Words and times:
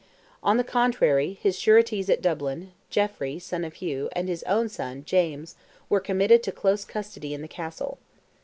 On 0.41 0.57
the 0.57 0.63
contrary, 0.63 1.37
his 1.43 1.59
sureties 1.59 2.09
at 2.09 2.23
Dublin, 2.23 2.71
Geoffrey, 2.89 3.37
son 3.37 3.63
of 3.63 3.75
Hugh, 3.75 4.09
and 4.13 4.27
his 4.27 4.41
own 4.45 4.67
son, 4.67 5.03
James, 5.05 5.55
were 5.89 5.99
committed 5.99 6.41
to 6.41 6.51
close 6.51 6.83
custody 6.85 7.35
in 7.35 7.43
the 7.43 7.47
Castle. 7.47 7.99